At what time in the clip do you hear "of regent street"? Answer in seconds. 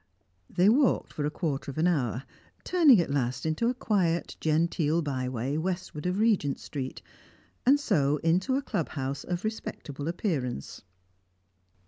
6.07-7.03